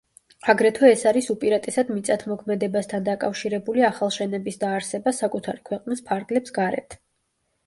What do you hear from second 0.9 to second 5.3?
ეს არის უპირატესად მიწათმოქმედებასთან დაკავშირებული ახალშენების დაარსება